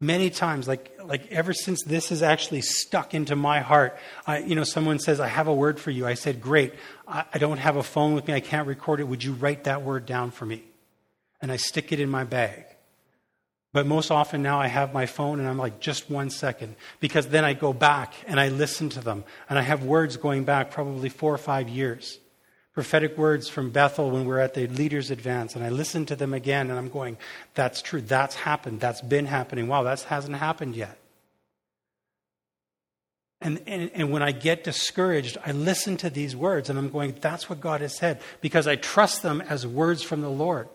[0.00, 3.96] Many times, like, like ever since this has actually stuck into my heart,
[4.26, 6.04] I, you know, someone says, I have a word for you.
[6.04, 6.74] I said, Great.
[7.06, 8.34] I, I don't have a phone with me.
[8.34, 9.04] I can't record it.
[9.04, 10.64] Would you write that word down for me?
[11.40, 12.64] And I stick it in my bag.
[13.72, 16.76] But most often now I have my phone and I'm like, just one second.
[17.00, 19.24] Because then I go back and I listen to them.
[19.48, 22.18] And I have words going back probably four or five years.
[22.74, 25.54] Prophetic words from Bethel when we're at the leaders' advance.
[25.54, 27.16] And I listen to them again and I'm going,
[27.54, 28.02] that's true.
[28.02, 28.80] That's happened.
[28.80, 29.68] That's been happening.
[29.68, 30.98] Wow, that hasn't happened yet.
[33.40, 37.16] And, and, and, when I get discouraged, I listen to these words and I'm going,
[37.20, 40.68] that's what God has said, because I trust them as words from the Lord.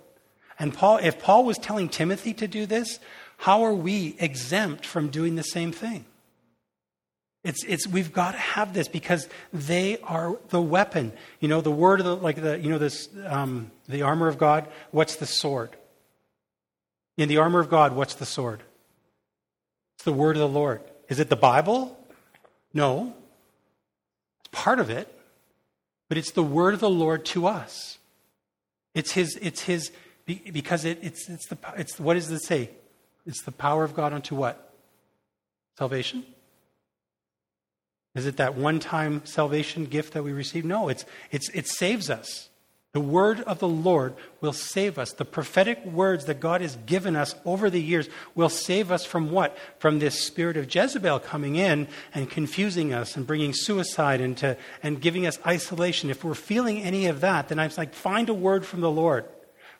[0.59, 2.99] And Paul, if Paul was telling Timothy to do this,
[3.37, 6.05] how are we exempt from doing the same thing?
[7.43, 11.13] It's, it's, we've got to have this because they are the weapon.
[11.39, 14.37] You know, the word of the, like the, you know, this, um, the armor of
[14.37, 15.69] God, what's the sword?
[17.17, 18.63] In the armor of God, what's the sword?
[19.95, 20.81] It's the word of the Lord.
[21.09, 21.97] Is it the Bible?
[22.73, 23.13] No.
[24.39, 25.07] It's part of it,
[26.09, 27.97] but it's the word of the Lord to us.
[28.93, 29.91] It's his, it's his,
[30.27, 32.69] because it, it's, it's, the, it's, what does it say?
[33.25, 34.73] It's the power of God unto what?
[35.77, 36.25] Salvation?
[38.13, 40.65] Is it that one time salvation gift that we receive?
[40.65, 42.49] No, it's, it's, it saves us.
[42.93, 45.13] The word of the Lord will save us.
[45.13, 49.29] The prophetic words that God has given us over the years will save us from
[49.29, 49.55] what?
[49.77, 54.99] From this spirit of Jezebel coming in and confusing us and bringing suicide into, and
[54.99, 56.09] giving us isolation.
[56.09, 59.25] If we're feeling any of that, then I'm like, find a word from the Lord.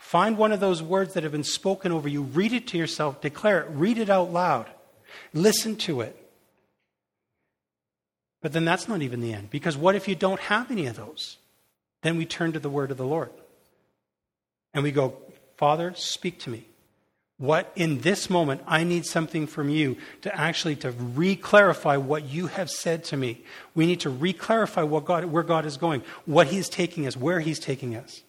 [0.07, 3.19] Find one of those words that have been spoken over you, read it to yourself,
[3.19, 4.65] declare it, read it out loud,
[5.33, 6.15] listen to it.
[8.41, 10.95] But then that's not even the end, because what if you don't have any of
[10.95, 11.35] those?
[12.03, 13.31] Then we turn to the word of the Lord.
[14.73, 15.17] And we go,
[15.57, 16.67] Father, speak to me.
[17.37, 22.47] What in this moment I need something from you to actually to re-clarify what you
[22.47, 23.43] have said to me.
[23.75, 27.41] We need to re-clarify what God, where God is going, what He's taking us, where
[27.41, 28.23] He's taking us.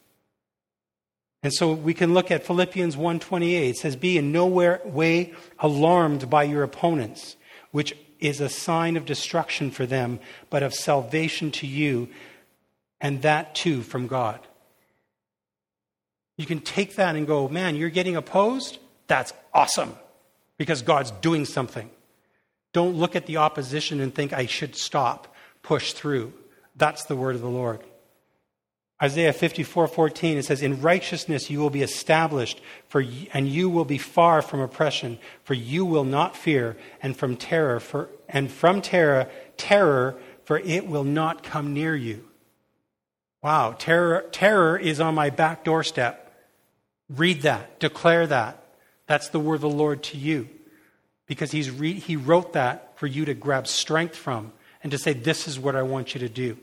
[1.42, 3.70] And so we can look at Philippians 1:28.
[3.70, 7.36] It says, "Be in no way alarmed by your opponents,
[7.70, 10.18] which is a sign of destruction for them,
[10.50, 12.08] but of salvation to you,
[13.00, 14.40] and that too from God."
[16.36, 18.78] You can take that and go, "Man, you're getting opposed?
[19.06, 19.96] That's awesome."
[20.56, 21.88] Because God's doing something.
[22.72, 25.32] Don't look at the opposition and think I should stop,
[25.62, 26.32] push through.
[26.74, 27.80] That's the word of the Lord.
[29.00, 33.98] Isaiah 54:14 it says in righteousness you will be established for and you will be
[33.98, 39.28] far from oppression for you will not fear and from terror for and from terror
[39.56, 42.24] terror for it will not come near you.
[43.42, 46.24] Wow, terror terror is on my back doorstep.
[47.08, 48.64] Read that, declare that.
[49.06, 50.48] That's the word of the Lord to you.
[51.26, 55.12] Because he's re- he wrote that for you to grab strength from and to say
[55.12, 56.58] this is what I want you to do.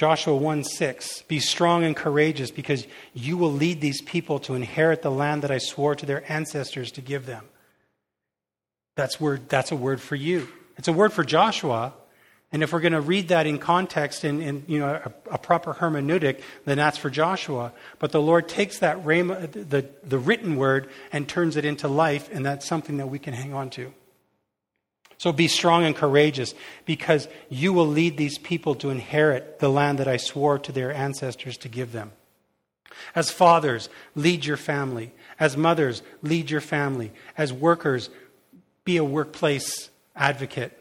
[0.00, 5.02] Joshua 1 6, be strong and courageous because you will lead these people to inherit
[5.02, 7.44] the land that I swore to their ancestors to give them.
[8.96, 10.48] That's, word, that's a word for you.
[10.78, 11.92] It's a word for Joshua.
[12.50, 15.36] And if we're going to read that in context in, in you know, a, a,
[15.36, 17.74] proper hermeneutic, then that's for Joshua.
[17.98, 22.30] But the Lord takes that rhema, the, the written word and turns it into life,
[22.32, 23.92] and that's something that we can hang on to.
[25.20, 26.54] So be strong and courageous
[26.86, 30.94] because you will lead these people to inherit the land that I swore to their
[30.94, 32.12] ancestors to give them.
[33.14, 35.12] As fathers, lead your family.
[35.38, 37.12] As mothers, lead your family.
[37.36, 38.08] As workers,
[38.84, 40.72] be a workplace advocate.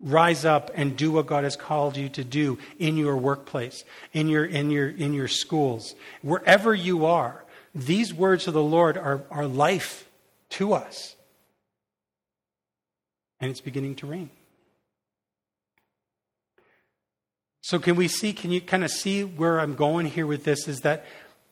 [0.00, 4.30] rise up and do what God has called you to do in your workplace, in
[4.30, 7.44] your, in your, in your schools, wherever you are.
[7.74, 10.08] These words of the Lord are, are life
[10.52, 11.16] to us.
[13.40, 14.30] And it's beginning to rain.
[17.60, 20.66] So, can we see, can you kind of see where I'm going here with this?
[20.68, 21.04] Is that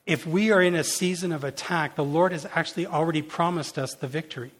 [0.05, 3.93] if we are in a season of attack, the Lord has actually already promised us
[3.93, 4.51] the victory.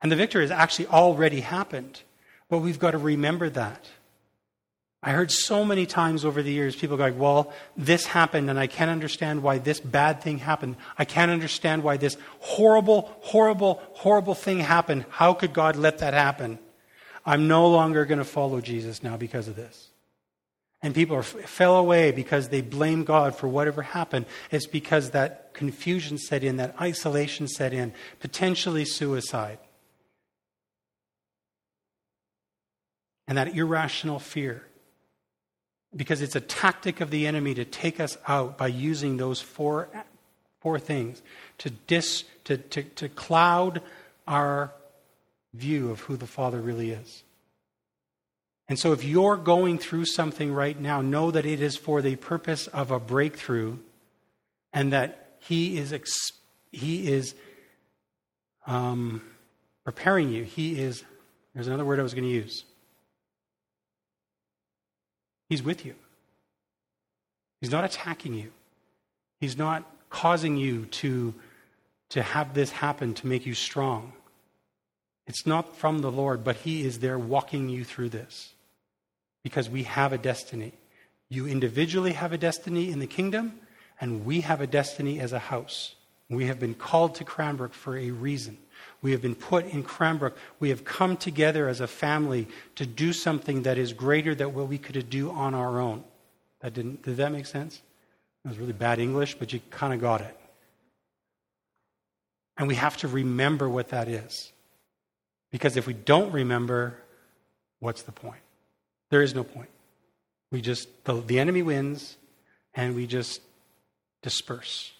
[0.00, 2.02] And the victory has actually already happened.
[2.48, 3.88] But we've got to remember that.
[5.02, 8.66] I heard so many times over the years people go, Well, this happened, and I
[8.66, 10.76] can't understand why this bad thing happened.
[10.98, 15.04] I can't understand why this horrible, horrible, horrible thing happened.
[15.10, 16.58] How could God let that happen?
[17.24, 19.90] I'm no longer going to follow Jesus now because of this.
[20.82, 24.26] And people are, fell away because they blame God for whatever happened.
[24.50, 29.58] It's because that confusion set in, that isolation set in, potentially suicide.
[33.26, 34.67] And that irrational fear
[35.94, 39.88] because it's a tactic of the enemy to take us out by using those four,
[40.60, 41.22] four things
[41.58, 43.82] to, dis, to, to, to cloud
[44.26, 44.72] our
[45.54, 47.22] view of who the Father really is.
[48.68, 52.16] And so, if you're going through something right now, know that it is for the
[52.16, 53.78] purpose of a breakthrough
[54.74, 55.94] and that He is,
[56.70, 57.34] he is
[58.66, 59.22] um,
[59.84, 60.44] preparing you.
[60.44, 61.02] He is,
[61.54, 62.64] there's another word I was going to use.
[65.48, 65.94] He's with you.
[67.60, 68.52] He's not attacking you.
[69.40, 71.34] He's not causing you to,
[72.10, 74.12] to have this happen to make you strong.
[75.26, 78.52] It's not from the Lord, but He is there walking you through this
[79.42, 80.72] because we have a destiny.
[81.28, 83.60] You individually have a destiny in the kingdom,
[84.00, 85.94] and we have a destiny as a house.
[86.30, 88.58] We have been called to Cranbrook for a reason.
[89.00, 90.36] We have been put in Cranbrook.
[90.60, 94.68] We have come together as a family to do something that is greater than what
[94.68, 96.04] we could do on our own.
[96.60, 97.80] That didn't, did that make sense?
[98.44, 100.38] It was really bad English, but you kind of got it.
[102.58, 104.52] And we have to remember what that is.
[105.50, 106.98] Because if we don't remember,
[107.78, 108.42] what's the point?
[109.10, 109.70] There is no point.
[110.50, 112.16] We just, the, the enemy wins,
[112.74, 113.40] and we just
[114.22, 114.92] disperse.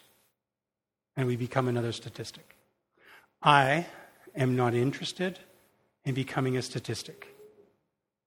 [1.19, 2.55] And we become another statistic.
[3.43, 3.87] I
[4.37, 5.41] am not interested
[6.05, 7.35] in becoming a statistic.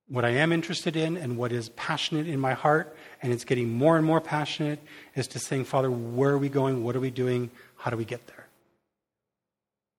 [0.09, 3.69] What I am interested in and what is passionate in my heart, and it's getting
[3.69, 4.81] more and more passionate,
[5.15, 6.83] is to saying, Father, where are we going?
[6.83, 7.49] What are we doing?
[7.77, 8.45] How do we get there?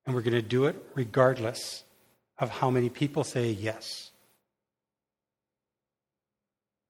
[0.05, 1.84] And we're going to do it regardless
[2.38, 4.11] of how many people say yes.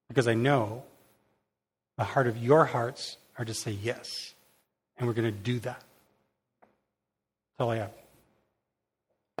[0.09, 0.83] Because I know
[1.97, 4.33] the heart of your hearts are to say yes.
[4.97, 5.81] And we're going to do that.
[7.63, 7.93] All I have.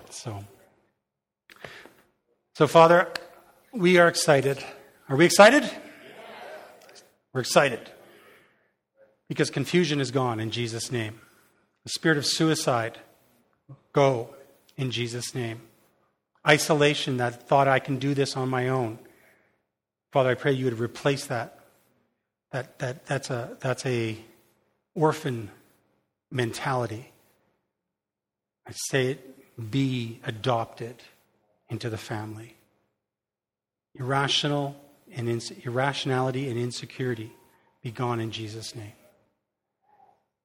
[0.09, 0.45] So,
[2.55, 3.11] so Father,
[3.73, 4.63] we are excited.
[5.09, 5.69] Are we excited?
[7.33, 7.81] We're excited
[9.27, 11.19] because confusion is gone in Jesus' name.
[11.83, 12.97] The spirit of suicide,
[13.91, 14.29] go
[14.77, 15.59] in Jesus' name.
[16.47, 18.99] Isolation, that thought I can do this on my own.
[20.13, 21.59] Father, I pray you would replace that.
[22.53, 24.17] That, that that's a that's a
[24.95, 25.51] orphan
[26.31, 27.12] mentality.
[28.67, 30.95] I say it be adopted
[31.69, 32.55] into the family.
[33.95, 34.75] Irrational
[35.15, 37.31] and ins- irrationality and insecurity
[37.81, 38.93] be gone in Jesus' name.